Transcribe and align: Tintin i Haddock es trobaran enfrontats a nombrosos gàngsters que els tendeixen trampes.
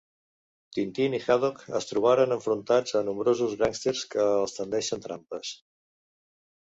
Tintin 0.77 1.15
i 1.17 1.19
Haddock 1.25 1.59
es 1.81 1.85
trobaran 1.91 2.33
enfrontats 2.37 2.97
a 3.01 3.03
nombrosos 3.09 3.53
gàngsters 3.63 4.03
que 4.15 4.27
els 4.39 4.57
tendeixen 4.59 5.05
trampes. 5.09 5.53